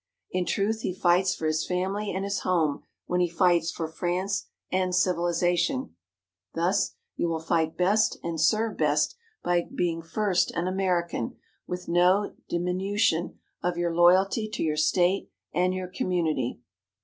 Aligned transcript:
In 0.31 0.47
truth 0.47 0.81
he 0.81 0.95
fights 0.95 1.35
for 1.35 1.45
his 1.45 1.63
family 1.67 2.11
and 2.11 2.23
his 2.23 2.39
home 2.39 2.81
when 3.05 3.21
he 3.21 3.29
fights 3.29 3.69
for 3.69 3.87
France 3.87 4.47
and 4.71 4.95
civilization. 4.95 5.93
Thus, 6.55 6.95
you 7.17 7.27
will 7.29 7.39
fight 7.39 7.77
best 7.77 8.17
and 8.23 8.41
serve 8.41 8.77
best 8.79 9.15
by 9.43 9.61
being 9.75 10.01
first 10.01 10.49
an 10.55 10.67
American, 10.67 11.35
with 11.67 11.87
no 11.87 12.33
diminution 12.49 13.37
of 13.61 13.77
your 13.77 13.93
loyalty 13.93 14.49
to 14.49 14.63
your 14.63 14.75
State 14.75 15.29
and 15.53 15.71
your 15.71 15.87
community. 15.87 16.61